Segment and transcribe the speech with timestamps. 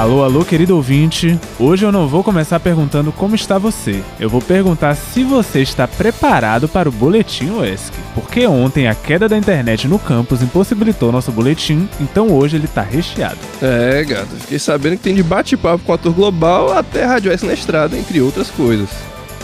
[0.00, 1.38] Alô, alô, querido ouvinte.
[1.58, 4.02] Hoje eu não vou começar perguntando como está você.
[4.18, 7.92] Eu vou perguntar se você está preparado para o boletim UESC.
[8.14, 12.80] Porque ontem a queda da internet no campus impossibilitou nosso boletim, então hoje ele tá
[12.80, 13.36] recheado.
[13.60, 17.44] É, gato, fiquei sabendo que tem de bate-papo com o ator global até Rádio S
[17.44, 18.88] na estrada, entre outras coisas.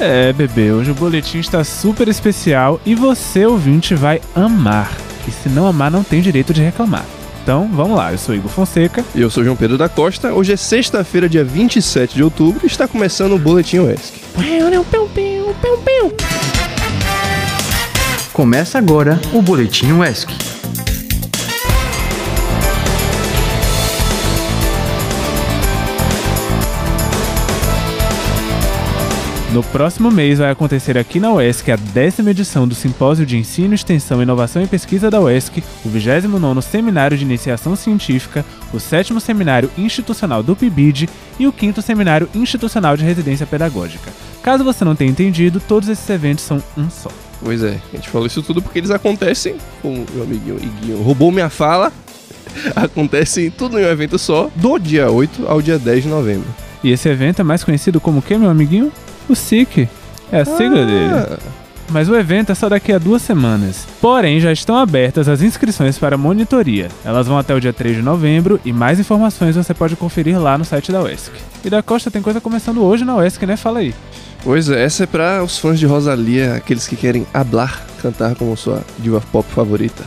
[0.00, 4.90] É, bebê, hoje o boletim está super especial e você, ouvinte, vai amar.
[5.28, 7.04] E se não amar, não tem direito de reclamar.
[7.46, 8.10] Então, vamos lá.
[8.10, 9.04] Eu sou Igor Fonseca.
[9.14, 10.32] E eu sou João Pedro da Costa.
[10.32, 14.14] Hoje é sexta-feira, dia 27 de outubro, e está começando o Boletim UESC.
[18.32, 20.45] Começa agora o Boletim UESC.
[29.56, 33.74] No próximo mês vai acontecer aqui na UESC a décima edição do Simpósio de Ensino,
[33.74, 39.70] Extensão, Inovação e Pesquisa da UESC, o 29º Seminário de Iniciação Científica, o 7º Seminário
[39.78, 41.08] Institucional do PIBID
[41.38, 44.12] e o 5º Seminário Institucional de Residência Pedagógica.
[44.42, 47.08] Caso você não tenha entendido, todos esses eventos são um só.
[47.42, 51.32] Pois é, a gente falou isso tudo porque eles acontecem, como meu amiguinho Iguinho roubou
[51.32, 51.90] minha fala,
[52.76, 56.46] acontecem tudo em um evento só, do dia 8 ao dia 10 de novembro.
[56.84, 58.92] E esse evento é mais conhecido como o que, meu amiguinho?
[59.28, 59.88] O SIC.
[60.32, 60.84] É a sigla Ah.
[60.86, 61.38] dele.
[61.88, 63.86] Mas o evento é só daqui a duas semanas.
[64.00, 66.88] Porém, já estão abertas as inscrições para monitoria.
[67.04, 70.58] Elas vão até o dia 3 de novembro e mais informações você pode conferir lá
[70.58, 71.30] no site da UESC.
[71.64, 73.56] E da Costa tem coisa começando hoje na UESC, né?
[73.56, 73.94] Fala aí.
[74.42, 78.56] Pois é, essa é para os fãs de Rosalia, aqueles que querem hablar, cantar como
[78.56, 80.02] sua diva pop favorita.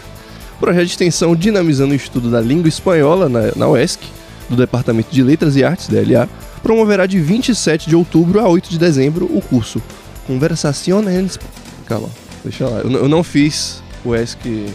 [0.60, 4.02] Projeto de extensão dinamizando o estudo da língua espanhola na, na UESC,
[4.50, 6.28] do Departamento de Letras e Artes, DLA,
[6.62, 9.82] promoverá de 27 de outubro a 8 de dezembro o curso
[10.28, 11.26] Conversación en...
[11.26, 11.42] Esp-
[11.88, 12.10] Calma,
[12.44, 12.82] deixa lá.
[12.82, 14.66] Eu, eu não fiz o ESC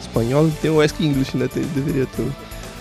[0.00, 1.48] espanhol, tem o ESC English, né?
[1.48, 2.26] Tem- deveria ter.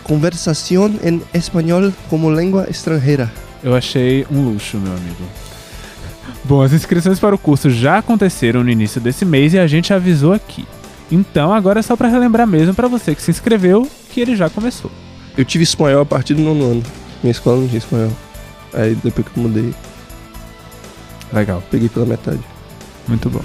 [0.03, 3.31] Conversación en español como língua estrangeira.
[3.63, 5.23] Eu achei um luxo, meu amigo.
[6.43, 9.93] Bom, as inscrições para o curso já aconteceram no início desse mês e a gente
[9.93, 10.65] avisou aqui.
[11.11, 14.49] Então agora é só para relembrar mesmo para você que se inscreveu que ele já
[14.49, 14.91] começou.
[15.37, 16.83] Eu tive espanhol a partir do nono ano.
[17.23, 18.11] Minha escola não tinha espanhol.
[18.73, 19.73] Aí depois que eu mudei,
[21.33, 22.41] Legal, peguei pela metade.
[23.07, 23.41] muito bom.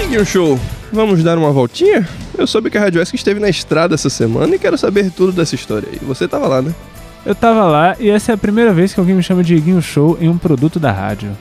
[0.00, 0.60] Iguinho Show,
[0.92, 2.08] vamos dar uma voltinha?
[2.38, 5.32] Eu soube que a Rádio Esque esteve na estrada essa semana e quero saber tudo
[5.32, 5.98] dessa história aí.
[6.02, 6.72] Você tava lá, né?
[7.26, 9.82] Eu tava lá e essa é a primeira vez que alguém me chama de Iguinho
[9.82, 11.36] Show em um produto da rádio.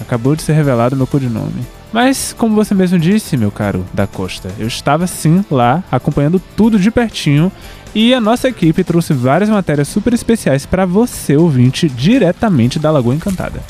[0.00, 1.77] Acabou de ser revelado meu codinome.
[1.92, 6.78] Mas, como você mesmo disse, meu caro da Costa, eu estava sim lá, acompanhando tudo
[6.78, 7.50] de pertinho,
[7.94, 13.14] e a nossa equipe trouxe várias matérias super especiais para você, ouvinte, diretamente da Lagoa
[13.14, 13.62] Encantada.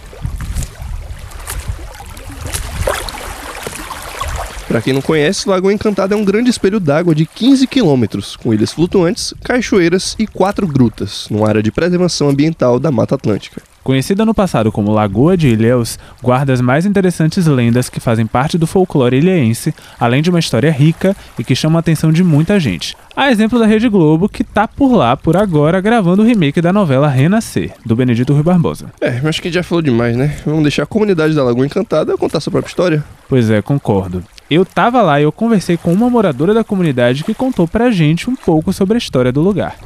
[4.67, 8.53] Pra quem não conhece, Lagoa Encantada é um grande espelho d'água de 15 quilômetros, com
[8.53, 13.63] ilhas flutuantes, cachoeiras e quatro grutas, numa área de preservação ambiental da Mata Atlântica.
[13.89, 18.59] Conhecida no passado como Lagoa de Ilhéus, guarda as mais interessantes lendas que fazem parte
[18.59, 22.61] do folclore ilhéense, além de uma história rica e que chama a atenção de muita
[22.61, 22.95] gente.
[23.17, 26.71] A exemplo da Rede Globo, que tá por lá, por agora, gravando o remake da
[26.71, 28.93] novela Renascer, do Benedito Rui Barbosa.
[29.01, 30.37] É, mas acho que já falou demais, né?
[30.45, 33.03] Vamos deixar a comunidade da Lagoa Encantada contar sua própria história.
[33.27, 34.23] Pois é, concordo.
[34.51, 38.29] Eu tava lá e eu conversei com uma moradora da comunidade que contou pra gente
[38.29, 39.77] um pouco sobre a história do lugar.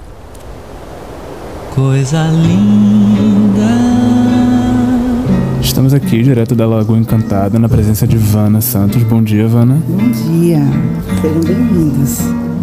[1.73, 3.22] Coisa linda.
[5.83, 9.03] Estamos aqui, direto da Lagoa Encantada, na presença de Vana Santos.
[9.03, 9.83] Bom dia, Vana.
[9.89, 10.61] Bom dia,
[11.21, 12.19] sejam bem-vindos.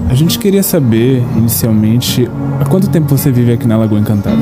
[0.09, 2.29] A gente queria saber, inicialmente,
[2.61, 4.41] há quanto tempo você vive aqui na Lagoa Encantada?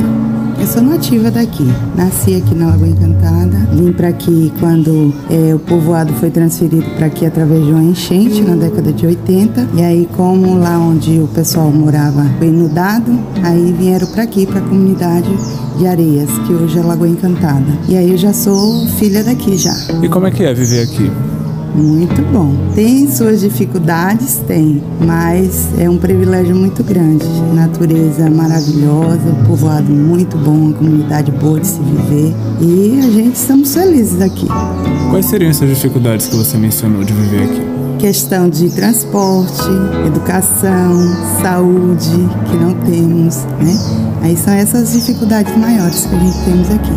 [0.60, 5.60] Eu sou nativa daqui, nasci aqui na Lagoa Encantada, vim para aqui quando eh, o
[5.60, 9.70] povoado foi transferido para aqui através de uma enchente na década de 80.
[9.74, 13.12] E aí, como lá onde o pessoal morava foi inundado,
[13.44, 15.30] aí vieram para aqui, para a comunidade
[15.78, 17.66] de Areias, que hoje é Lagoa Encantada.
[17.88, 19.76] E aí eu já sou filha daqui já.
[20.02, 21.12] E como é que é viver aqui?
[21.76, 22.56] Muito bom.
[22.74, 24.42] Tem suas dificuldades?
[24.48, 27.26] Tem, mas é um privilégio muito grande.
[27.54, 32.34] Natureza maravilhosa, povoado muito bom, uma comunidade boa de se viver.
[32.60, 34.48] E a gente estamos felizes aqui.
[35.12, 37.77] Quais seriam essas dificuldades que você mencionou de viver aqui?
[38.00, 39.70] Questão de transporte,
[40.06, 40.94] educação,
[41.42, 43.76] saúde, que não temos, né?
[44.22, 46.92] Aí são essas dificuldades maiores que a gente temos aqui.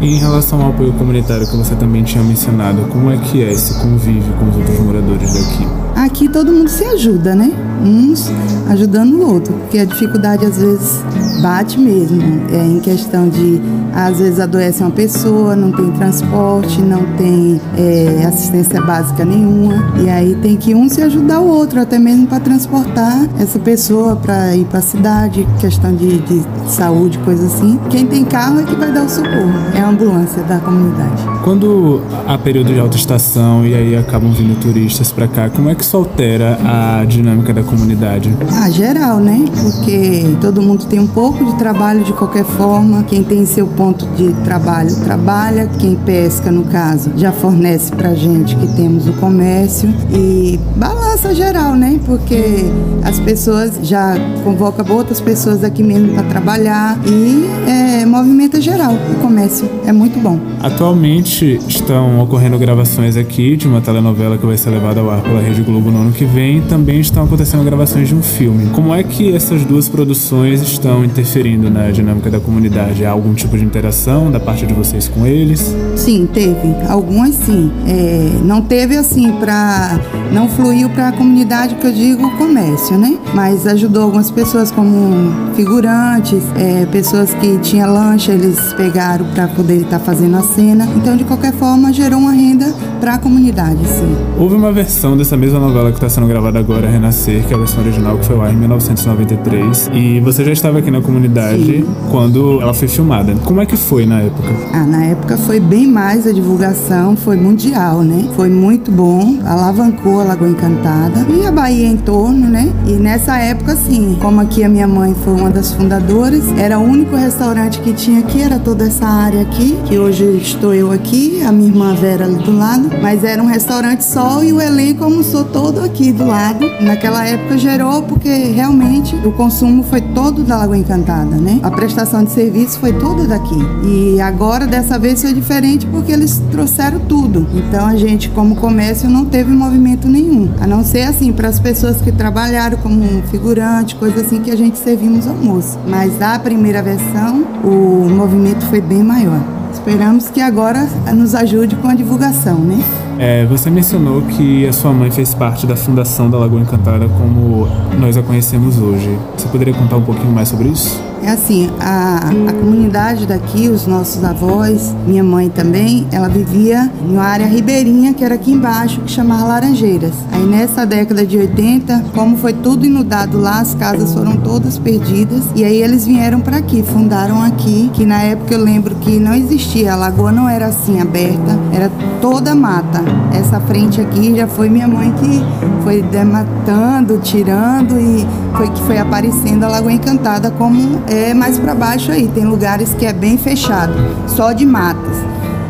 [0.00, 3.74] Em relação ao apoio comunitário que você também tinha mencionado, como é que é esse
[3.80, 5.66] convívio com os outros moradores daqui?
[6.02, 7.52] Aqui todo mundo se ajuda, né?
[7.80, 8.28] Uns
[8.68, 11.00] ajudando o outro, porque a dificuldade às vezes
[11.40, 12.20] bate mesmo.
[12.50, 13.60] É em questão de,
[13.94, 20.10] às vezes adoece uma pessoa, não tem transporte, não tem é, assistência básica nenhuma, e
[20.10, 24.56] aí tem que um se ajudar o outro, até mesmo para transportar essa pessoa para
[24.56, 27.78] ir para a cidade, questão de, de saúde, coisa assim.
[27.90, 31.22] Quem tem carro é que vai dar o socorro, é a ambulância da comunidade.
[31.42, 35.74] Quando há período de alta estação e aí acabam vindo turistas para cá, como é
[35.74, 38.32] que isso altera a dinâmica da comunidade?
[38.52, 39.44] Ah, geral, né?
[39.60, 43.02] Porque todo mundo tem um pouco de trabalho de qualquer forma.
[43.02, 48.54] Quem tem seu ponto de trabalho trabalha, quem pesca, no caso, já fornece pra gente
[48.54, 51.98] que temos o comércio e balança geral, né?
[52.06, 52.70] Porque
[53.02, 54.14] as pessoas já
[54.44, 59.68] convocam outras pessoas aqui mesmo para trabalhar e é, movimenta geral o comércio.
[59.84, 60.38] É muito bom.
[60.60, 65.40] Atualmente estão ocorrendo gravações aqui de uma telenovela que vai ser levada ao ar pela
[65.40, 66.60] Rede Globo no ano que vem.
[66.62, 68.70] Também estão acontecendo gravações de um filme.
[68.70, 73.04] Como é que essas duas produções estão interferindo na dinâmica da comunidade?
[73.04, 75.74] Há algum tipo de interação da parte de vocês com eles?
[75.96, 76.74] Sim, teve.
[76.88, 77.72] Algumas sim.
[77.86, 79.98] É, não teve assim para
[80.32, 83.18] não fluiu para a comunidade que eu digo comércio, né?
[83.34, 89.82] Mas ajudou algumas pessoas como figurantes, é, pessoas que tinham lancha, eles pegaram para poder
[89.82, 90.88] estar tá fazendo a cena.
[90.96, 94.16] Então, de qualquer forma, gerou uma renda para a comunidade, sim.
[94.36, 97.58] Houve uma versão dessa mesma novela que está sendo gravada agora, Renascer, que é a
[97.58, 99.90] versão original que foi lá em 1993.
[99.94, 101.86] E você já estava aqui na comunidade sim.
[102.10, 103.34] quando ela foi filmada.
[103.44, 104.48] Como é que foi na época?
[104.72, 108.28] Ah, na época foi bem mais a divulgação, foi mundial, né?
[108.34, 112.72] Foi muito bom, alavancou a Lagoa Encantada e a Bahia em torno, né?
[112.86, 116.82] E nessa época, sim, como aqui a minha mãe foi uma das fundadoras, era o
[116.82, 121.11] único restaurante que tinha aqui, era toda essa área aqui, que hoje estou eu aqui,
[121.46, 125.04] a minha irmã Vera ali do lado, mas era um restaurante só e o elenco
[125.04, 126.64] almoçou todo aqui do lado.
[126.80, 131.60] Naquela época gerou porque realmente o consumo foi todo da Lagoa Encantada, né?
[131.62, 133.58] A prestação de serviço foi toda daqui.
[133.84, 137.46] E agora dessa vez foi diferente porque eles trouxeram tudo.
[137.54, 141.58] Então a gente como comércio não teve movimento nenhum, a não ser assim para as
[141.58, 145.78] pessoas que trabalharam como figurante, coisa assim que a gente servimos almoço.
[145.86, 149.61] Mas a primeira versão, o movimento foi bem maior.
[149.72, 152.78] Esperamos que agora nos ajude com a divulgação, né?
[153.18, 157.68] É, você mencionou que a sua mãe fez parte da fundação da Lagoa Encantada como
[157.98, 159.18] nós a conhecemos hoje.
[159.36, 161.11] Você poderia contar um pouquinho mais sobre isso?
[161.22, 162.16] É assim, a,
[162.48, 168.12] a comunidade daqui, os nossos avós, minha mãe também, ela vivia em uma área ribeirinha
[168.12, 170.14] que era aqui embaixo, que chamava Laranjeiras.
[170.32, 175.44] Aí nessa década de 80, como foi tudo inundado lá, as casas foram todas perdidas
[175.54, 179.32] e aí eles vieram para aqui, fundaram aqui, que na época eu lembro que não
[179.32, 181.88] existia, a lagoa não era assim aberta, era
[182.20, 183.00] toda mata.
[183.32, 185.40] Essa frente aqui já foi minha mãe que
[185.84, 191.74] foi dematando, tirando e foi que foi aparecendo a Lagoa Encantada como é mais para
[191.74, 192.28] baixo aí.
[192.28, 193.94] Tem lugares que é bem fechado,
[194.26, 195.16] só de matas.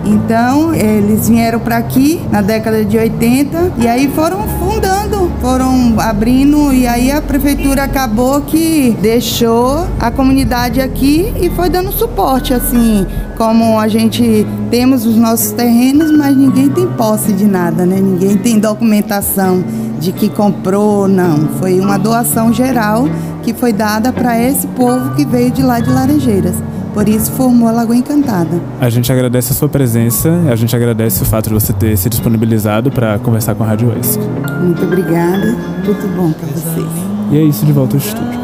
[0.04, 6.72] Então, eles vieram para aqui na década de 80 e aí foram fundando, foram abrindo
[6.72, 13.06] e aí a prefeitura acabou que deixou a comunidade aqui e foi dando suporte assim,
[13.36, 18.00] como a gente temos os nossos terrenos, mas ninguém tem posse de nada, né?
[18.00, 19.62] Ninguém tem documentação
[20.02, 21.48] de que comprou, não.
[21.60, 23.08] Foi uma doação geral
[23.42, 26.56] que foi dada para esse povo que veio de lá de Laranjeiras.
[26.92, 28.60] Por isso formou a Lagoa Encantada.
[28.80, 32.10] A gente agradece a sua presença, a gente agradece o fato de você ter se
[32.10, 34.18] disponibilizado para conversar com a Rádio ESC.
[34.60, 36.90] Muito obrigada, tudo bom para vocês.
[37.30, 38.42] E é isso, de volta ao estúdio.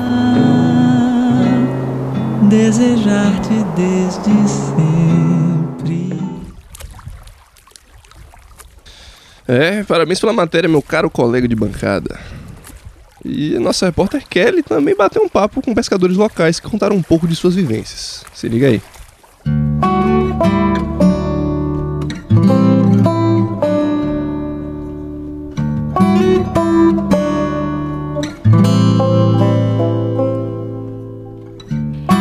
[2.48, 6.17] Desejar-te desde sempre.
[9.48, 12.20] É, parabéns pela matéria, meu caro colega de bancada.
[13.24, 17.02] E a nossa repórter Kelly também bateu um papo com pescadores locais que contaram um
[17.02, 18.24] pouco de suas vivências.
[18.34, 18.82] Se liga aí.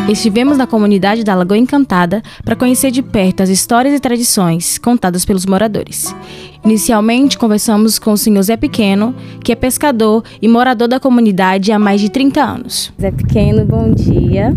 [0.09, 5.25] Estivemos na comunidade da Lagoa Encantada para conhecer de perto as histórias e tradições contadas
[5.25, 6.15] pelos moradores.
[6.63, 11.79] Inicialmente, conversamos com o senhor Zé Pequeno, que é pescador e morador da comunidade há
[11.79, 12.93] mais de 30 anos.
[12.99, 14.55] Zé Pequeno, bom dia.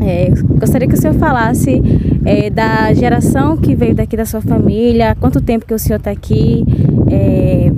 [0.00, 1.80] É, gostaria que o senhor falasse
[2.24, 6.10] é, da geração que veio daqui da sua família, quanto tempo que o senhor está
[6.10, 6.64] aqui,
[7.08, 7.70] é,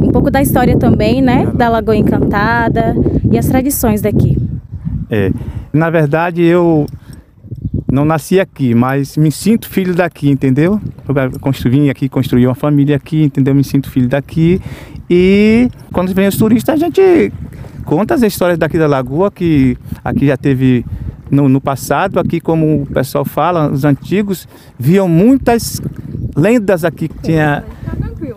[0.00, 2.94] um pouco da história também, né, da Lagoa Encantada
[3.28, 4.36] e as tradições daqui.
[5.10, 5.30] É,
[5.72, 6.86] na verdade, eu
[7.90, 10.80] não nasci aqui, mas me sinto filho daqui, entendeu?
[11.08, 13.54] Eu construí aqui, construí uma família aqui, entendeu?
[13.54, 14.60] Me sinto filho daqui.
[15.08, 17.32] E quando vem os turistas, a gente
[17.84, 20.84] conta as histórias daqui da lagoa, que aqui já teve
[21.30, 24.48] no, no passado, aqui como o pessoal fala, os antigos
[24.78, 25.80] viam muitas
[26.36, 27.64] lendas aqui que tinha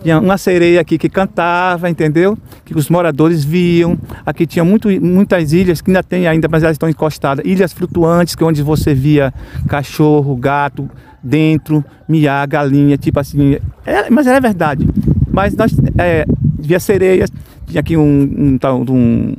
[0.02, 2.38] tinha uma sereia aqui que cantava, entendeu?
[2.66, 3.98] Que os moradores viam.
[4.26, 7.46] Aqui tinha muito, muitas ilhas que ainda tem ainda, mas elas estão encostadas.
[7.46, 9.34] Ilhas flutuantes, que é onde você via
[9.68, 10.90] cachorro, gato
[11.22, 13.58] dentro, miar, galinha, tipo assim.
[13.86, 14.88] É, mas era verdade.
[15.32, 16.26] Mas nós é,
[16.58, 17.30] via sereias,
[17.68, 19.36] tinha aqui um, um, um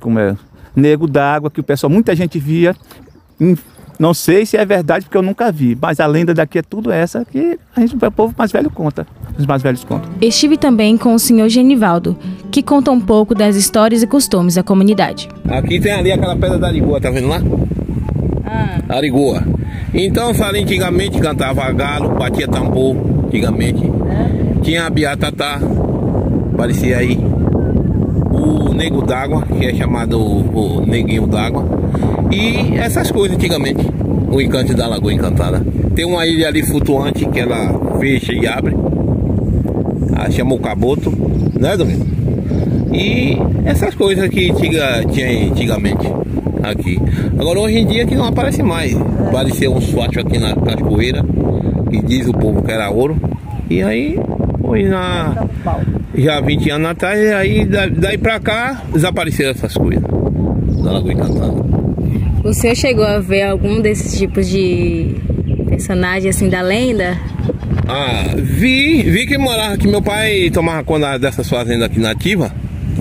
[0.00, 0.36] como é,
[0.74, 2.74] nego d'água que o pessoal, muita gente via.
[3.98, 6.92] Não sei se é verdade porque eu nunca vi, mas a lenda daqui é tudo
[6.92, 9.04] essa que a gente, o povo mais velho conta,
[9.36, 10.08] os mais velhos contam.
[10.20, 12.16] Estive também com o senhor Genivaldo,
[12.50, 15.28] que conta um pouco das histórias e costumes da comunidade.
[15.48, 17.42] Aqui tem ali aquela pedra da Arigua, tá vendo lá?
[18.46, 18.96] Ah.
[18.96, 19.42] Arigua.
[19.92, 23.82] Então, falei antigamente cantava galo, batia tambor, antigamente.
[23.84, 24.60] É.
[24.62, 25.58] Tinha a biatatá,
[26.56, 27.18] parecia aí.
[28.88, 31.62] O nego d'água, que é chamado o neguinho d'água
[32.32, 33.86] e essas coisas antigamente.
[34.32, 35.62] O encanto da Lagoa Encantada.
[35.94, 38.74] Tem uma ilha ali flutuante que ela fecha e abre.
[40.16, 41.12] Ela chama o Caboto,
[41.60, 42.06] né, Domingo?
[42.90, 46.10] E essas coisas que tinha, tinha antigamente
[46.62, 46.98] aqui.
[47.38, 48.96] Agora hoje em dia que não aparece mais.
[49.28, 51.22] Apareceu uns fachos aqui na cachoeira,
[51.90, 53.18] que diz o povo que era ouro.
[53.68, 54.18] E aí,
[54.62, 55.46] foi na.
[56.18, 60.02] Já 20 anos atrás, aí daí pra cá desapareceram essas coisas
[60.82, 61.54] da Lagoa Encantada.
[62.42, 65.14] O senhor chegou a ver algum desses tipos de
[65.68, 67.16] personagem assim da lenda?
[67.86, 69.86] Ah, vi, vi que morava aqui.
[69.86, 72.50] Meu pai tomava conta dessas fazendas aqui nativa.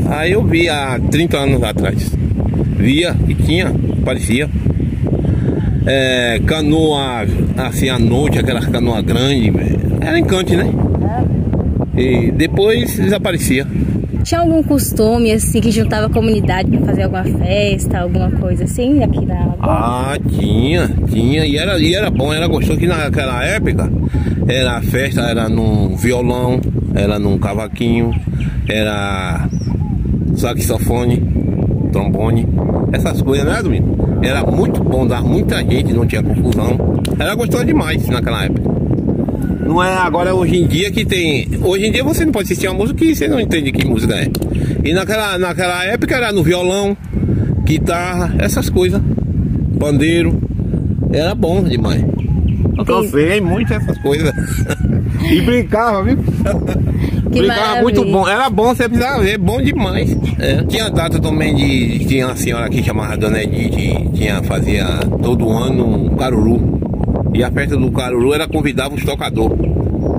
[0.10, 2.12] Aí eu vi há 30 anos atrás.
[2.78, 3.74] Via e tinha,
[4.06, 4.48] parecia.
[5.88, 7.26] É, canoa
[7.58, 9.52] assim à noite, aquelas canoas grandes.
[10.02, 10.70] Era encante, né?
[11.98, 13.66] E depois desaparecia.
[14.24, 19.02] Tinha algum costume, assim, que juntava a comunidade para fazer alguma festa, alguma coisa assim,
[19.02, 19.58] aqui na Lagoa?
[19.62, 21.46] Ah, tinha, tinha.
[21.46, 23.90] E era, e era bom, era gostoso que naquela época
[24.48, 26.60] era a festa, era num violão,
[26.94, 28.12] era num cavaquinho,
[28.68, 29.48] era
[30.36, 31.24] saxofone,
[31.92, 32.46] trombone,
[32.92, 34.20] essas coisas, né, Domingo?
[34.22, 36.78] Era muito bom, dar muita gente, não tinha confusão.
[37.20, 38.77] Era gostoso demais naquela época.
[39.68, 41.50] Não é agora hoje em dia que tem.
[41.62, 44.16] Hoje em dia você não pode assistir uma música que você não entende que música
[44.16, 44.30] é.
[44.84, 46.96] E naquela, naquela época era no violão,
[47.66, 49.02] guitarra, essas coisas.
[49.78, 50.42] Pandeiro.
[51.12, 52.02] Era bom demais.
[52.78, 54.32] Eu trofei muito essas coisas.
[55.30, 56.18] e brincava, viu?
[57.28, 57.84] Que brincava maravilha.
[57.84, 58.28] muito bom.
[58.28, 60.18] Era bom, você precisava ver, bom demais.
[60.40, 60.64] É.
[60.64, 62.06] Tinha data também de.
[62.06, 64.86] Tinha uma senhora aqui chamada Dona Edith, tinha, fazia
[65.22, 66.87] todo ano um caruru.
[67.34, 69.58] E a festa do Caruru era convidava os tocadores.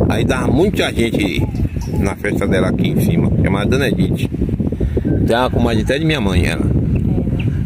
[0.09, 1.43] Aí dava muita gente
[1.99, 4.29] na festa dela aqui em cima, chamada Dona Edith.
[5.27, 6.65] Tem uma comadre até de minha mãe, ela.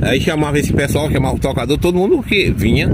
[0.03, 2.89] Aí chamava esse pessoal, chamava o tocador, todo mundo que vinha.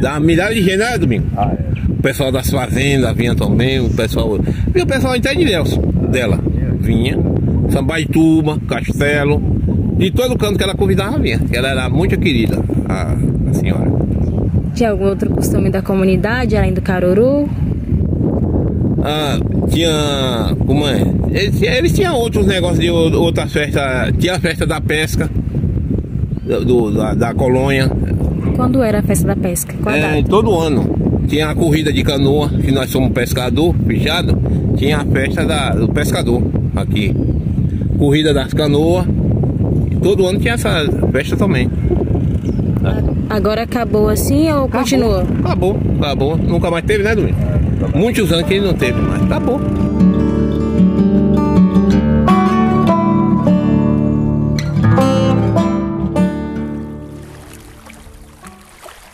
[0.00, 1.26] Dava milhares de gente, né, Domingo?
[1.36, 1.70] Ah, é.
[1.90, 4.38] O pessoal das fazendas vinha também, o pessoal.
[4.74, 5.78] E o pessoal até de Deus,
[6.10, 6.38] dela.
[6.78, 7.18] Vinha.
[7.68, 9.42] Sambaituba, Castelo.
[9.98, 11.38] De todo canto que ela convidava vinha.
[11.52, 13.14] Ela era muito querida, a,
[13.50, 13.99] a senhora.
[14.80, 17.46] Tinha algum outro costume da comunidade, além do caruru?
[19.04, 20.56] Ah, tinha.
[20.66, 21.02] Como é?
[21.30, 23.82] Eles, eles tinham outros negócios de outras festas.
[24.18, 25.28] Tinha a festa da pesca,
[26.64, 27.90] do, da, da colônia.
[28.56, 29.74] Quando era a festa da pesca?
[29.82, 31.26] Qual é, todo ano.
[31.28, 34.34] Tinha a corrida de canoa, que nós somos pescador, fechado.
[34.78, 36.42] Tinha a festa da, do pescador
[36.74, 37.14] aqui.
[37.98, 39.04] Corrida das canoas.
[40.02, 41.68] Todo ano tinha essa festa também.
[43.30, 45.24] Agora acabou assim ou acabou, continua?
[45.44, 46.36] Acabou, acabou.
[46.36, 47.38] Nunca mais teve, né, Domingo?
[47.94, 49.22] Muitos anos que ele não teve mais.
[49.22, 49.60] Acabou.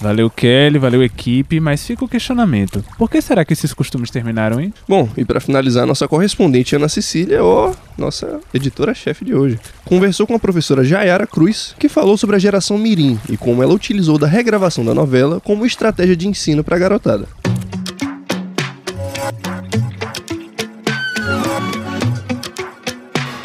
[0.06, 2.80] Valeu, Kelly, valeu, equipe, mas fica o questionamento.
[2.96, 4.72] Por que será que esses costumes terminaram, hein?
[4.86, 10.36] Bom, e para finalizar, nossa correspondente Ana Cecília, ó, nossa editora-chefe de hoje, conversou com
[10.36, 14.28] a professora Jayara Cruz, que falou sobre a geração Mirim e como ela utilizou da
[14.28, 17.26] regravação da novela como estratégia de ensino para a garotada.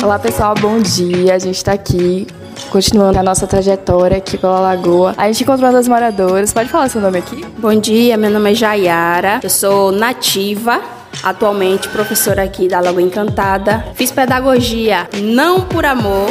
[0.04, 1.34] Olá pessoal, bom dia.
[1.34, 2.28] A gente está aqui
[2.72, 5.14] continuando a nossa trajetória aqui pela Lagoa.
[5.18, 6.54] A gente encontrou uma das moradoras.
[6.54, 7.46] Pode falar seu nome aqui?
[7.58, 9.40] Bom dia, meu nome é Jaiara.
[9.44, 10.82] Eu sou nativa
[11.22, 13.86] atualmente professora aqui da Lagoa Encantada.
[13.94, 16.30] Fiz pedagogia não por amor,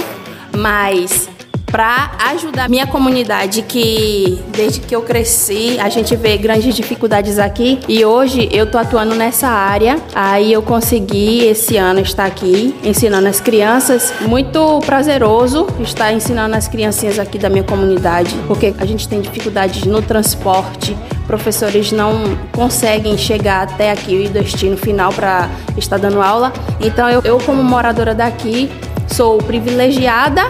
[0.56, 1.28] mas
[1.71, 7.79] para ajudar minha comunidade que desde que eu cresci, a gente vê grandes dificuldades aqui
[7.89, 9.99] e hoje eu tô atuando nessa área.
[10.15, 14.12] Aí eu consegui esse ano estar aqui ensinando as crianças.
[14.23, 19.85] Muito prazeroso estar ensinando as criancinhas aqui da minha comunidade, porque a gente tem dificuldades
[19.85, 20.97] no transporte,
[21.27, 26.53] professores não conseguem chegar até aqui o destino final para estar dando aula.
[26.81, 28.71] Então eu, eu como moradora daqui
[29.07, 30.43] sou privilegiada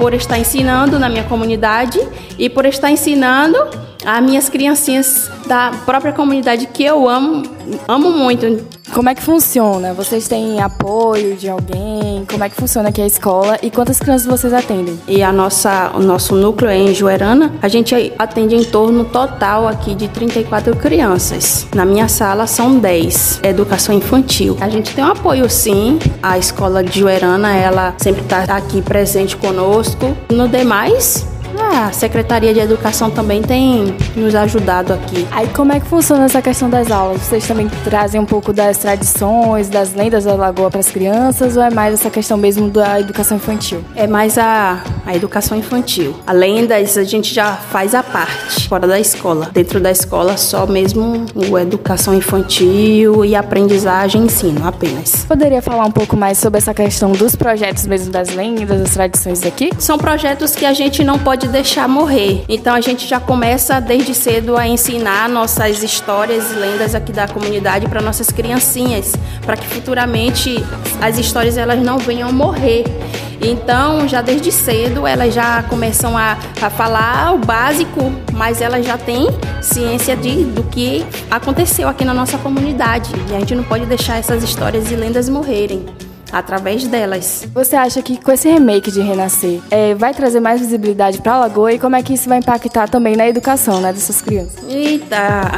[0.00, 2.00] por estar ensinando na minha comunidade
[2.38, 3.58] e por estar ensinando
[4.02, 7.42] as minhas criancinhas da própria comunidade que eu amo,
[7.86, 8.79] amo muito.
[8.92, 9.94] Como é que funciona?
[9.94, 12.24] Vocês têm apoio de alguém?
[12.28, 14.98] Como é que funciona aqui a escola e quantas crianças vocês atendem?
[15.06, 17.52] E a nossa, o nosso núcleo é em Juerana.
[17.62, 21.68] A gente atende em torno total aqui de 34 crianças.
[21.74, 23.40] Na minha sala são 10.
[23.44, 24.56] Educação infantil.
[24.60, 25.98] A gente tem um apoio sim.
[26.20, 30.16] A escola de Juerana, ela sempre está aqui presente conosco.
[30.30, 31.24] No demais,
[31.70, 35.26] a Secretaria de Educação também tem nos ajudado aqui.
[35.30, 37.22] Aí como é que funciona essa questão das aulas?
[37.22, 41.62] Vocês também trazem um pouco das tradições, das lendas da Lagoa para as crianças ou
[41.62, 43.84] é mais essa questão mesmo da educação infantil?
[43.94, 46.16] É mais a, a educação infantil.
[46.26, 49.50] A lendas a gente já faz a parte, fora da escola.
[49.52, 55.24] Dentro da escola só mesmo o educação infantil e aprendizagem ensino apenas.
[55.26, 59.40] Poderia falar um pouco mais sobre essa questão dos projetos mesmo das lendas, das tradições
[59.40, 59.70] daqui?
[59.78, 62.44] São projetos que a gente não pode deixar morrer.
[62.48, 67.28] Então a gente já começa desde cedo a ensinar nossas histórias e lendas aqui da
[67.28, 69.14] comunidade para nossas criancinhas,
[69.44, 70.56] para que futuramente
[71.00, 72.84] as histórias elas não venham morrer.
[73.42, 78.98] Então, já desde cedo, elas já começam a, a falar o básico, mas elas já
[78.98, 79.28] têm
[79.62, 83.10] ciência de, do que aconteceu aqui na nossa comunidade.
[83.30, 85.86] E a gente não pode deixar essas histórias e lendas morrerem
[86.32, 87.46] através delas.
[87.52, 91.38] Você acha que com esse remake de Renascer é, vai trazer mais visibilidade para a
[91.40, 94.62] Lagoa e como é que isso vai impactar também na educação né, dessas crianças?
[94.68, 95.50] Eita!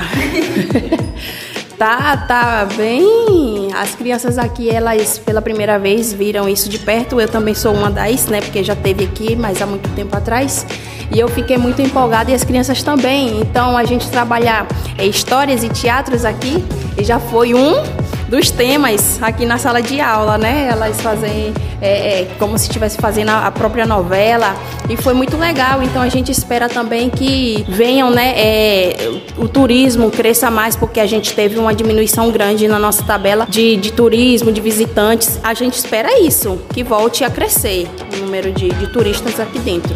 [1.78, 3.70] tá, tá bem.
[3.74, 7.20] As crianças aqui, elas pela primeira vez viram isso de perto.
[7.20, 8.40] Eu também sou uma das, né?
[8.40, 10.66] Porque já teve aqui, mas há muito tempo atrás.
[11.14, 13.40] E eu fiquei muito empolgada e as crianças também.
[13.40, 16.64] Então a gente trabalhar é, histórias e teatros aqui
[16.96, 17.74] e já foi um
[18.32, 20.66] dos temas aqui na sala de aula, né?
[20.72, 21.52] Elas fazem
[21.82, 24.56] é, é, como se estivesse fazendo a, própria novela
[24.88, 25.82] e foi muito legal.
[25.82, 28.32] Então a gente espera também que venham, né?
[28.34, 28.96] É,
[29.36, 33.76] o turismo cresça mais porque a gente teve uma diminuição grande na nossa tabela de,
[33.76, 35.38] de turismo, de visitantes.
[35.44, 39.94] A gente espera isso, que volte a crescer o número de, de turistas aqui dentro.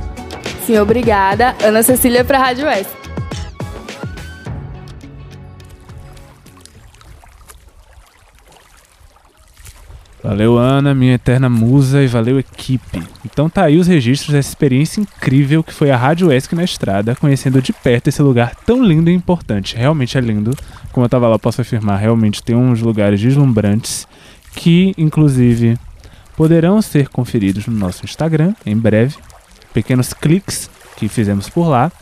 [0.66, 1.56] Sim, obrigada.
[1.64, 3.05] Ana Cecília para a Rádio Oeste.
[10.26, 13.00] Valeu, Ana, minha eterna musa, e valeu, equipe.
[13.24, 17.14] Então tá aí os registros dessa experiência incrível que foi a Rádio ESC na estrada,
[17.14, 19.76] conhecendo de perto esse lugar tão lindo e importante.
[19.76, 20.50] Realmente é lindo.
[20.90, 24.04] Como eu tava lá, posso afirmar, realmente tem uns lugares deslumbrantes
[24.56, 25.78] que, inclusive,
[26.36, 29.14] poderão ser conferidos no nosso Instagram em breve.
[29.72, 31.92] Pequenos cliques que fizemos por lá.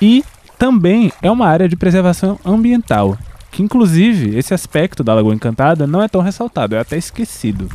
[0.00, 0.24] E
[0.56, 3.18] também é uma área de preservação ambiental
[3.54, 7.68] que inclusive esse aspecto da Lagoa Encantada não é tão ressaltado, é até esquecido.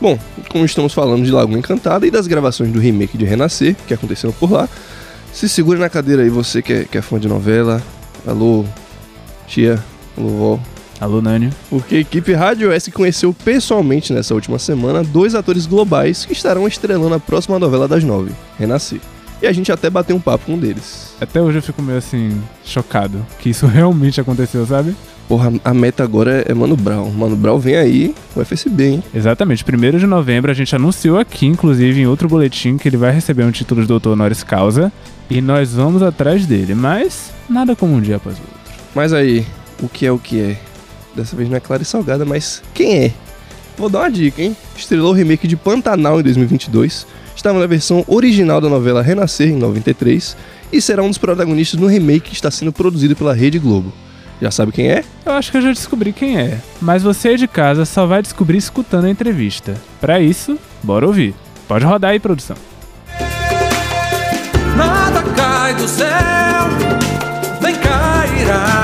[0.00, 0.16] Bom,
[0.48, 4.32] como estamos falando de Lagoa Encantada e das gravações do remake de Renascer, que aconteceram
[4.34, 4.68] por lá,
[5.32, 7.82] se segura na cadeira aí você que é, que é fã de novela.
[8.24, 8.64] Alô,
[9.48, 9.82] tia,
[10.16, 10.60] alô, vó,
[11.02, 11.50] Alô, Nânio.
[11.68, 16.64] Porque a equipe Rádio S conheceu pessoalmente nessa última semana dois atores globais que estarão
[16.64, 19.00] estrelando a próxima novela das nove, Renascer.
[19.42, 21.12] E a gente até bateu um papo com um deles.
[21.20, 24.94] Até hoje eu fico meio assim, chocado que isso realmente aconteceu, sabe?
[25.26, 27.10] Porra, a meta agora é Mano Brown.
[27.10, 29.04] Mano Brown vem aí, o FSB, hein?
[29.12, 29.64] Exatamente.
[29.64, 33.42] Primeiro de novembro a gente anunciou aqui, inclusive em outro boletim, que ele vai receber
[33.42, 34.92] um título de doutor honoris causa.
[35.28, 38.72] E nós vamos atrás dele, mas nada como um dia após o outro.
[38.94, 39.44] Mas aí,
[39.82, 40.71] o que é o que é?
[41.14, 43.12] Dessa vez não é Clara e Salgada, mas quem é?
[43.76, 44.56] Vou dar uma dica, hein?
[44.76, 49.56] Estrelou o remake de Pantanal em 2022, estava na versão original da novela Renascer em
[49.56, 50.36] 93
[50.72, 53.92] e será um dos protagonistas no remake que está sendo produzido pela Rede Globo.
[54.40, 55.04] Já sabe quem é?
[55.24, 58.58] Eu acho que eu já descobri quem é, mas você de casa só vai descobrir
[58.58, 59.74] escutando a entrevista.
[60.00, 61.34] Para isso, bora ouvir.
[61.68, 62.56] Pode rodar aí, produção.
[64.76, 66.08] Nada cai do céu,
[67.60, 68.81] nem cairá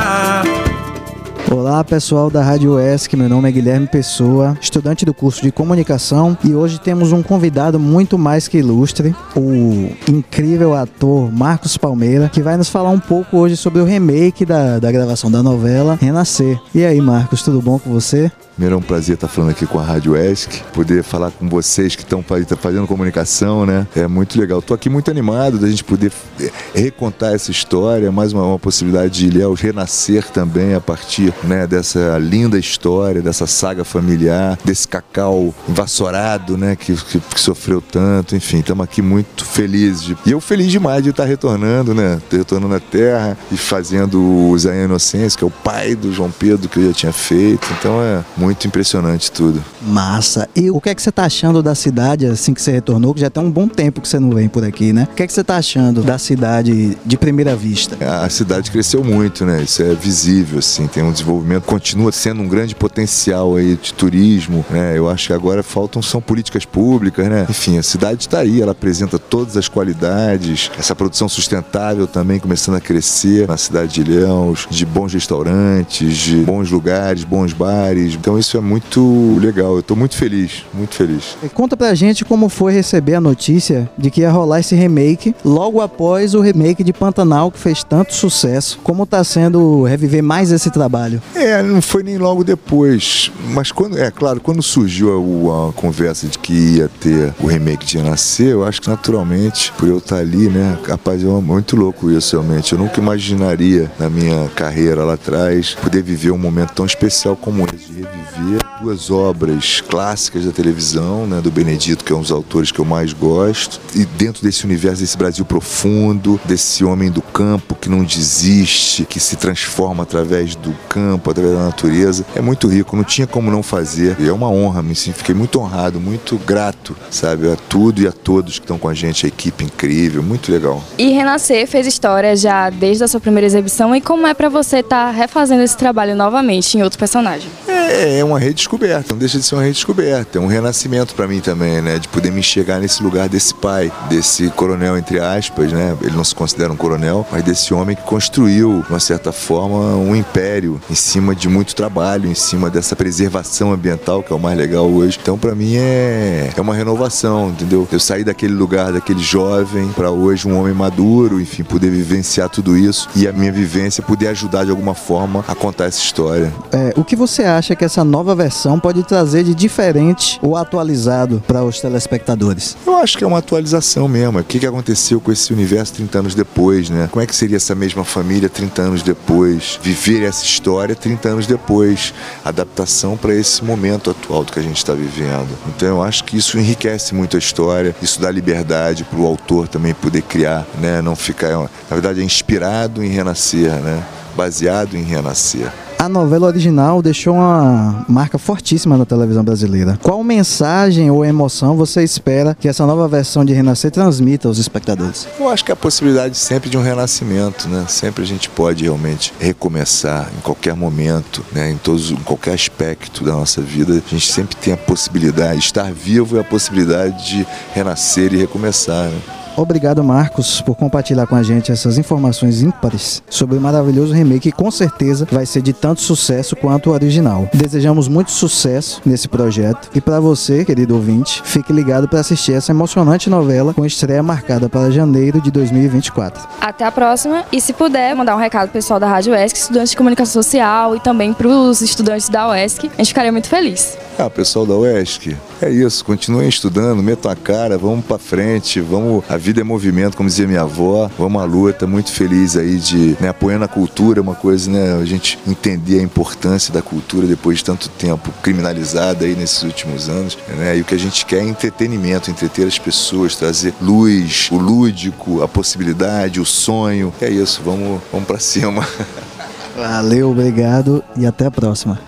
[1.50, 6.36] Olá pessoal da Rádio ESC, meu nome é Guilherme Pessoa, estudante do curso de comunicação
[6.44, 12.42] e hoje temos um convidado muito mais que ilustre, o incrível ator Marcos Palmeira, que
[12.42, 16.60] vai nos falar um pouco hoje sobre o remake da, da gravação da novela Renascer.
[16.74, 18.30] E aí Marcos, tudo bom com você?
[18.58, 21.94] Primeiro é um prazer estar falando aqui com a Rádio ESC, poder falar com vocês
[21.94, 22.24] que estão
[22.58, 23.86] fazendo comunicação, né?
[23.94, 24.58] É muito legal.
[24.58, 29.10] Estou aqui muito animado da gente poder é, recontar essa história, mais uma, uma possibilidade
[29.10, 35.54] de Ilhéus renascer também a partir né, dessa linda história, dessa saga familiar, desse cacau
[35.66, 36.76] vassourado, né?
[36.76, 40.14] Que, que, que sofreu tanto, enfim, estamos aqui muito felizes.
[40.24, 42.20] E eu feliz demais de estar retornando, né?
[42.30, 46.68] Retornando à Terra e fazendo o Zé Inocência, que é o pai do João Pedro
[46.68, 47.68] que eu já tinha feito.
[47.78, 49.62] Então é muito impressionante tudo.
[49.82, 50.48] Massa.
[50.54, 53.14] E o que é que você tá achando da cidade assim que você retornou?
[53.14, 55.08] Que já tem um bom tempo que você não vem por aqui, né?
[55.10, 57.96] O que é que você tá achando da cidade de primeira vista?
[58.04, 59.62] A cidade cresceu muito, né?
[59.62, 60.86] Isso é visível, assim.
[60.86, 61.27] Tem um desenvolvimento,
[61.66, 64.96] continua sendo um grande potencial aí de turismo, né?
[64.96, 67.46] Eu acho que agora faltam são políticas públicas, né?
[67.48, 72.76] Enfim, a cidade está aí, ela apresenta todas as qualidades, essa produção sustentável também começando
[72.76, 78.14] a crescer na cidade de Ilhéus, de bons restaurantes, de bons lugares, bons bares.
[78.14, 79.74] Então isso é muito legal.
[79.74, 81.36] Eu estou muito feliz, muito feliz.
[81.42, 85.34] E conta pra gente como foi receber a notícia de que ia rolar esse remake
[85.44, 88.78] logo após o remake de Pantanal que fez tanto sucesso.
[88.82, 91.17] Como tá sendo reviver mais esse trabalho?
[91.34, 95.10] É, não foi nem logo depois, mas quando é claro, quando surgiu
[95.50, 99.72] a, a conversa de que ia ter o remake de Nascer, eu acho que naturalmente
[99.78, 102.72] por eu estar ali, né, capaz é muito louco isso realmente.
[102.72, 107.66] Eu nunca imaginaria na minha carreira lá atrás poder viver um momento tão especial como
[107.74, 112.20] esse de reviver ver duas obras clássicas da televisão, né, do Benedito, que é um
[112.20, 117.10] dos autores que eu mais gosto, e dentro desse universo, desse Brasil profundo, desse homem
[117.10, 122.40] do campo que não desiste, que se transforma através do campo, através da natureza, é
[122.40, 124.16] muito rico, não tinha como não fazer.
[124.18, 128.12] E é uma honra, me fiquei muito honrado, muito grato, sabe, a tudo e a
[128.12, 130.82] todos que estão com a gente, a equipe incrível, muito legal.
[130.96, 134.78] E Renascer fez história já desde a sua primeira exibição, e como é para você
[134.78, 137.48] estar tá refazendo esse trabalho novamente em outro personagem?
[137.66, 141.40] É, é uma redescoberta, não deixa de ser uma redescoberta, é um renascimento para mim
[141.40, 141.98] também, né?
[141.98, 145.96] De poder me enxergar nesse lugar desse pai, desse coronel, entre aspas, né?
[146.02, 149.96] Ele não se considera um coronel, mas desse homem que construiu, de uma certa forma,
[149.96, 154.38] um império em cima de muito trabalho, em cima dessa preservação ambiental, que é o
[154.38, 155.18] mais legal hoje.
[155.20, 157.86] Então, para mim, é, é uma renovação, entendeu?
[157.90, 162.76] Eu saí daquele lugar, daquele jovem, para hoje um homem maduro, enfim, poder vivenciar tudo
[162.76, 166.52] isso e a minha vivência poder ajudar de alguma forma a contar essa história.
[166.72, 171.42] É, o que você acha que essa nova versão pode trazer de diferente ou atualizado
[171.46, 172.76] para os telespectadores?
[172.86, 174.38] Eu acho que é uma atualização mesmo.
[174.38, 177.08] O que, que aconteceu com esse universo 30 anos depois, né?
[177.10, 179.78] Como é que seria essa mesma família 30 anos depois?
[179.82, 182.14] Viver essa história 30 anos depois.
[182.44, 185.48] Adaptação para esse momento atual do que a gente está vivendo.
[185.68, 189.68] Então eu acho que isso enriquece muito a história, isso dá liberdade para o autor
[189.68, 191.00] também poder criar, né?
[191.02, 191.50] Não ficar.
[191.58, 194.02] Na verdade, é inspirado em renascer, né?
[194.36, 195.70] Baseado em renascer.
[195.98, 199.98] A novela original deixou uma marca fortíssima na televisão brasileira.
[200.00, 205.26] Qual mensagem ou emoção você espera que essa nova versão de Renascer transmita aos espectadores?
[205.38, 207.84] Eu acho que é a possibilidade sempre de um renascimento, né?
[207.88, 211.70] Sempre a gente pode realmente recomeçar em qualquer momento, né?
[211.72, 215.92] Em todos, em qualquer aspecto da nossa vida, a gente sempre tem a possibilidade, estar
[215.92, 219.08] vivo é a possibilidade de renascer e recomeçar.
[219.08, 219.18] Né?
[219.58, 224.52] Obrigado, Marcos, por compartilhar com a gente essas informações ímpares sobre o maravilhoso remake que
[224.52, 227.50] com certeza vai ser de tanto sucesso quanto o original.
[227.52, 232.70] Desejamos muito sucesso nesse projeto e para você, querido ouvinte, fique ligado para assistir essa
[232.70, 236.48] emocionante novela com estreia marcada para janeiro de 2024.
[236.60, 239.96] Até a próxima e se puder mandar um recado pessoal da Rádio ESC, estudantes de
[239.96, 243.98] comunicação social e também para os estudantes da UESC, a gente ficaria muito feliz.
[244.16, 249.24] Ah, pessoal da UESC, é isso, continuem estudando, metam a cara, vamos para frente, vamos
[249.28, 251.10] a vida é movimento, como dizia minha avó.
[251.18, 255.00] Vamos à luta, muito feliz aí de né, apoiando a cultura, uma coisa, né?
[255.00, 260.06] A gente entender a importância da cultura depois de tanto tempo criminalizada aí nesses últimos
[260.06, 260.76] anos, né?
[260.76, 265.42] E o que a gente quer é entretenimento, entreter as pessoas, trazer luz, o lúdico,
[265.42, 267.10] a possibilidade, o sonho.
[267.18, 268.86] É isso, vamos, vamos para cima.
[269.74, 271.98] Valeu, obrigado e até a próxima.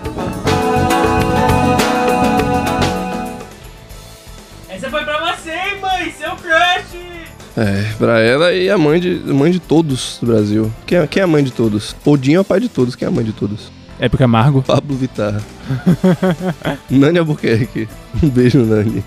[7.60, 10.72] É, pra ela e a mãe de, mãe de todos do Brasil.
[10.86, 11.94] Quem é, quem é a mãe de todos?
[12.06, 12.96] Odinho é o pai de todos.
[12.96, 13.70] Quem é a mãe de todos?
[13.98, 14.62] Época Amargo.
[14.62, 15.42] Pablo Vittar.
[16.88, 17.86] Nani Albuquerque.
[18.22, 19.04] Um beijo, Nani.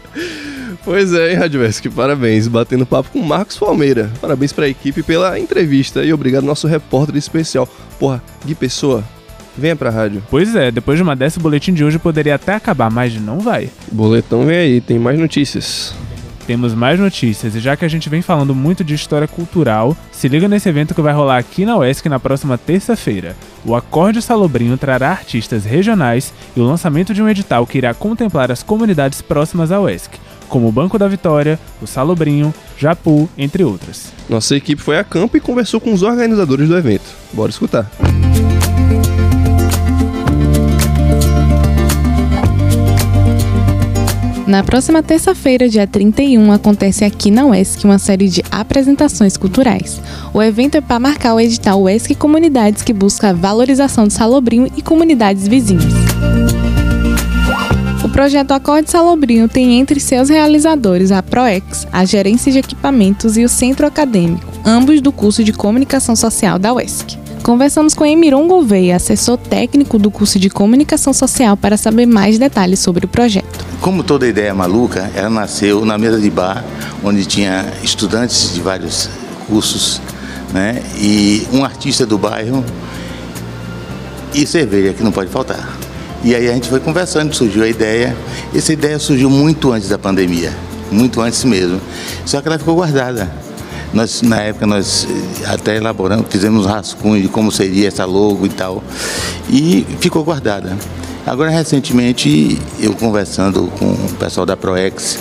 [0.86, 2.48] Pois é, hein, Radioesc, parabéns.
[2.48, 4.12] Batendo papo com Marcos Palmeira.
[4.22, 7.68] Parabéns pra equipe pela entrevista e obrigado ao nosso repórter especial.
[7.98, 9.04] Porra, Gui Pessoa,
[9.58, 10.24] Venha pra rádio.
[10.30, 13.40] Pois é, depois de uma dessa, o boletim de hoje poderia até acabar, mas não
[13.40, 13.70] vai.
[13.92, 15.94] Boletão vem aí, tem mais notícias.
[16.46, 20.28] Temos mais notícias e já que a gente vem falando muito de história cultural, se
[20.28, 23.36] liga nesse evento que vai rolar aqui na UESC na próxima terça-feira.
[23.66, 28.52] O Acorde Salobrinho trará artistas regionais e o lançamento de um edital que irá contemplar
[28.52, 34.12] as comunidades próximas à UESC, como o Banco da Vitória, o Salobrinho, Japu, entre outras.
[34.30, 37.10] Nossa equipe foi a campo e conversou com os organizadores do evento.
[37.32, 37.90] Bora escutar.
[44.46, 50.02] Na próxima terça-feira, dia 31, acontece aqui na UESC uma série de apresentações culturais.
[50.34, 54.70] O evento é para marcar o edital UESC Comunidades que busca a valorização de Salobrinho
[54.76, 55.94] e comunidades vizinhas.
[58.04, 63.46] O projeto Acorde Salobrinho tem entre seus realizadores a ProEx, a Gerência de Equipamentos e
[63.46, 67.23] o Centro Acadêmico, ambos do curso de Comunicação Social da UESC.
[67.44, 72.80] Conversamos com Emiron Gouveia, assessor técnico do curso de Comunicação Social, para saber mais detalhes
[72.80, 73.66] sobre o projeto.
[73.82, 76.64] Como toda ideia maluca, ela nasceu na mesa de bar,
[77.04, 79.10] onde tinha estudantes de vários
[79.46, 80.02] cursos,
[80.54, 80.82] né?
[80.98, 82.64] E um artista do bairro
[84.34, 85.78] e cerveja, que não pode faltar.
[86.24, 88.16] E aí a gente foi conversando, surgiu a ideia.
[88.56, 90.54] Essa ideia surgiu muito antes da pandemia,
[90.90, 91.82] muito antes mesmo.
[92.26, 93.43] Só que ela ficou guardada.
[93.94, 98.46] Nós, na época, nós eh, até elaboramos, fizemos um rascunho de como seria essa logo
[98.46, 98.84] e tal.
[99.50, 100.76] E ficou guardada.
[101.26, 105.20] Agora, recentemente, eu conversando com o pessoal da ProEx,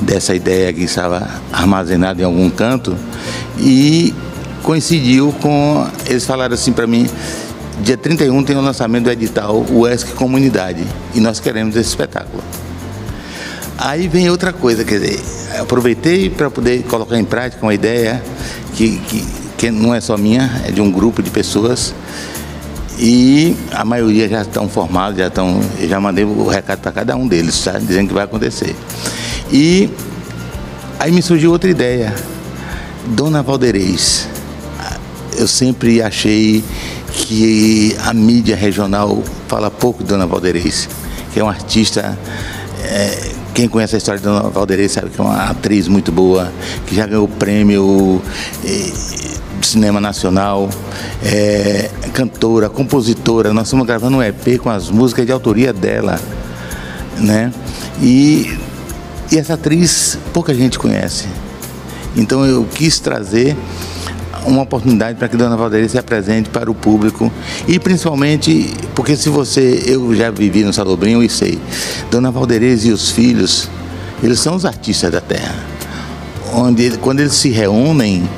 [0.00, 2.94] dessa ideia que estava armazenada em algum canto,
[3.58, 4.14] e
[4.62, 5.86] coincidiu com.
[6.06, 7.08] Eles falaram assim para mim:
[7.82, 12.42] dia 31 tem o lançamento do edital UESC Comunidade, e nós queremos esse espetáculo.
[13.80, 15.18] Aí vem outra coisa, quer dizer,
[15.58, 18.22] aproveitei para poder colocar em prática uma ideia
[18.74, 21.94] que, que, que não é só minha, é de um grupo de pessoas
[22.98, 27.26] e a maioria já estão formados, já estão, já mandei o recado para cada um
[27.26, 27.78] deles, tá?
[27.78, 28.76] dizendo que vai acontecer.
[29.50, 29.88] E
[30.98, 32.14] aí me surgiu outra ideia,
[33.06, 34.28] Dona Valderez.
[35.38, 36.62] Eu sempre achei
[37.12, 40.86] que a mídia regional fala pouco de Dona Valderez,
[41.32, 42.18] que é uma artista
[42.84, 43.29] é,
[43.60, 44.50] quem conhece a história de Dona
[44.88, 46.50] sabe que é uma atriz muito boa,
[46.86, 48.22] que já ganhou o prêmio
[48.64, 48.90] eh,
[49.60, 50.70] de cinema nacional,
[51.22, 53.52] é, cantora, compositora.
[53.52, 56.18] Nós estamos gravando um EP com as músicas de autoria dela,
[57.18, 57.52] né?
[58.00, 58.50] E,
[59.30, 61.28] e essa atriz pouca gente conhece.
[62.16, 63.54] Então eu quis trazer
[64.46, 67.30] uma oportunidade para que Dona Valdez se apresente para o público
[67.68, 71.58] e principalmente porque se você, eu já vivi no Salobrinho e sei,
[72.10, 73.68] Dona Valderez e os filhos,
[74.22, 75.54] eles são os artistas da terra.
[76.52, 78.28] Onde quando eles se reúnem,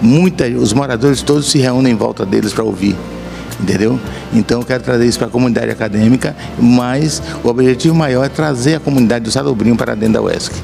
[0.00, 2.96] muita, os moradores todos se reúnem em volta deles para ouvir.
[3.60, 3.98] Entendeu?
[4.34, 8.74] Então eu quero trazer isso para a comunidade acadêmica, mas o objetivo maior é trazer
[8.74, 10.54] a comunidade do Salobrinho para dentro da UESC.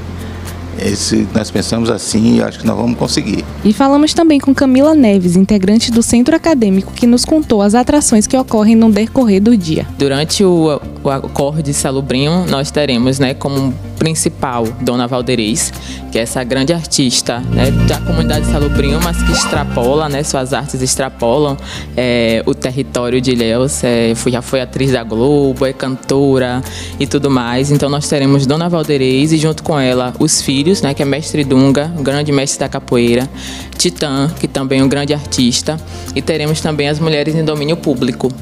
[0.78, 3.44] Esse, nós pensamos assim e acho que nós vamos conseguir.
[3.64, 8.26] E falamos também com Camila Neves, integrante do Centro Acadêmico, que nos contou as atrações
[8.26, 9.86] que ocorrem no decorrer do dia.
[9.98, 15.72] Durante o, o acorde Salubrinho, nós teremos né, como principal Dona Valderez,
[16.10, 20.82] que é essa grande artista né, da comunidade Salubrinho, mas que extrapola, né, suas artes
[20.82, 21.56] extrapolam
[21.96, 23.84] é, o território de Ilhéus.
[23.84, 26.60] É, já foi atriz da Globo, é cantora
[26.98, 27.70] e tudo mais.
[27.70, 31.44] Então nós teremos Dona Valderez e junto com ela os filhos, né, que é Mestre
[31.44, 33.30] Dunga, grande mestre da capoeira,
[33.78, 35.78] Titã, que também é um grande artista,
[36.12, 38.32] e teremos também as mulheres em domínio público,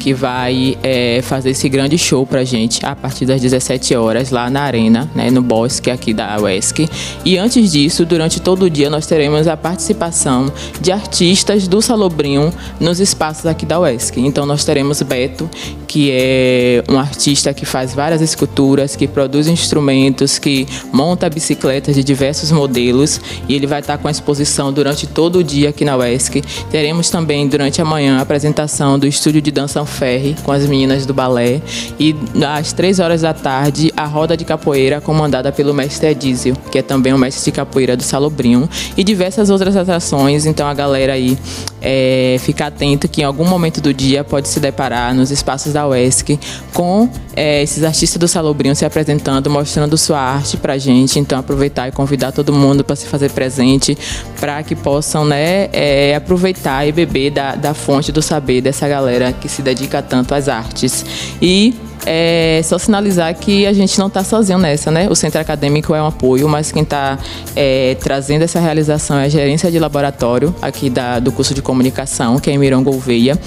[0.00, 4.48] que vai é, fazer esse grande show pra gente a partir das 17 horas lá
[4.48, 6.88] na arena, né, no bosque aqui da UESC.
[7.24, 12.52] E antes disso, durante todo o dia, nós teremos a participação de artistas do Salobrinho
[12.80, 14.20] nos espaços aqui da UESC.
[14.20, 15.48] Então nós teremos Beto,
[15.86, 22.02] que é um artista que faz várias esculturas, que produz instrumentos, que monta bicicletas de
[22.02, 25.96] diversos modelos e ele vai estar com a exposição durante todo o dia aqui na
[25.96, 26.42] UESC.
[26.70, 31.04] Teremos também durante a manhã a apresentação do estúdio de dança Ferre com as meninas
[31.04, 31.60] do balé
[31.98, 36.78] e às três horas da tarde a roda de capoeira comandada pelo mestre Edísio, que
[36.78, 40.46] é também o mestre de capoeira do Salobrinho e diversas outras atrações.
[40.46, 41.36] Então a galera aí
[41.80, 45.86] é, fica atento que em algum momento do dia pode se deparar nos espaços da
[45.86, 46.38] UESC
[46.72, 51.18] com é, esses artistas do Salobrinho se apresentando, mostrando sua arte pra gente.
[51.18, 53.96] Então aproveitar e convidar todo mundo para se fazer presente,
[54.38, 59.32] para que possam né, é, aproveitar e beber da, da fonte do saber dessa galera
[59.32, 61.04] que se dedica tanto às artes.
[61.40, 61.74] E
[62.06, 65.08] É só sinalizar que a gente não está sozinho nessa, né?
[65.10, 67.18] O centro acadêmico é um apoio, mas quem está
[67.54, 72.38] é, trazendo essa realização é a gerência de laboratório aqui da, do curso de comunicação,
[72.38, 73.38] que é Mirão Gouveia.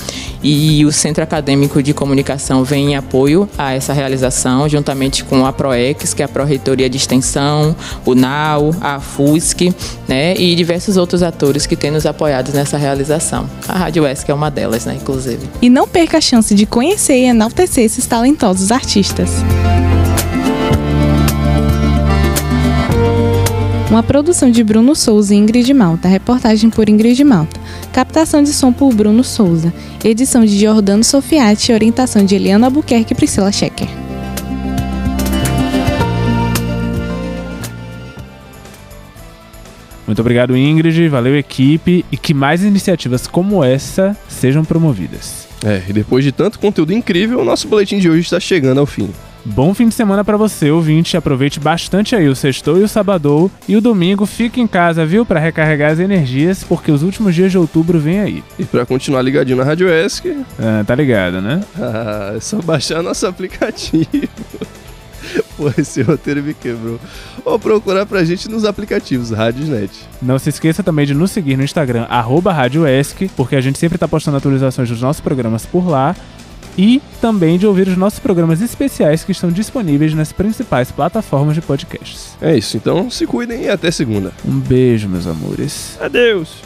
[0.43, 5.53] E o centro acadêmico de comunicação vem em apoio a essa realização, juntamente com a
[5.53, 9.73] PROEX, que é a Pró-Reitoria de Extensão, o NAU, a FUSC,
[10.07, 10.35] né?
[10.35, 13.49] E diversos outros atores que têm nos apoiado nessa realização.
[13.67, 14.97] A Rádio ESC é uma delas, né?
[15.01, 15.49] Inclusive.
[15.61, 18.05] E não perca a chance de conhecer e enaltecer esses
[18.43, 19.29] talentosos artistas.
[23.89, 27.57] Uma produção de Bruno Souza e Ingrid Malta, reportagem por Ingrid Malta,
[27.93, 33.15] captação de som por Bruno Souza, edição de Jordano Sofiati orientação de Eliana Albuquerque e
[33.15, 34.02] Priscila Schecker.
[40.05, 41.07] Muito obrigado, Ingrid.
[41.07, 42.05] Valeu, equipe.
[42.11, 45.47] E que mais iniciativas como essa sejam promovidas.
[45.65, 48.85] É, e depois de tanto conteúdo incrível, o nosso boletim de hoje está chegando ao
[48.85, 49.09] fim.
[49.45, 51.17] Bom fim de semana para você, ouvinte.
[51.17, 53.51] Aproveite bastante aí o sextou e o sabadou.
[53.67, 55.25] E o domingo fique em casa, viu?
[55.25, 58.43] Para recarregar as energias, porque os últimos dias de outubro vem aí.
[58.57, 60.37] E para continuar ligadinho na Rádio ESC...
[60.57, 61.61] Ah, tá ligado, né?
[61.77, 64.07] Ah, é só baixar nosso aplicativo.
[65.57, 66.99] Pô, esse roteiro me quebrou.
[67.45, 69.91] Ou procurar pra gente nos aplicativos Rádiosnet.
[70.21, 73.97] Não se esqueça também de nos seguir no Instagram, arroba RádioESC, porque a gente sempre
[73.97, 76.15] tá postando atualizações dos nossos programas por lá.
[76.75, 81.61] E também de ouvir os nossos programas especiais que estão disponíveis nas principais plataformas de
[81.61, 82.35] podcasts.
[82.41, 84.33] É isso, então se cuidem e até segunda.
[84.43, 85.97] Um beijo, meus amores.
[86.01, 86.63] Adeus!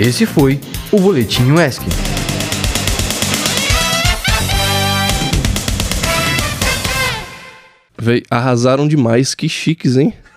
[0.00, 2.25] Esse foi o Boletim ESC.
[8.06, 10.12] Véi, arrasaram demais, que chiques, hein?